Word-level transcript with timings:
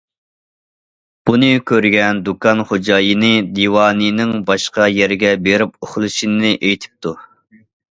بۇنى 1.29 1.49
كۆرگەن 1.71 2.21
دۇكان 2.29 2.63
خوجايىنى 2.71 3.31
دىۋانىنىڭ 3.61 4.35
باشقا 4.49 4.89
يەرگە 4.97 5.37
بېرىپ 5.47 5.77
ئۇخلىشىنى 5.91 6.53
ئېيتىپتۇ. 6.57 7.17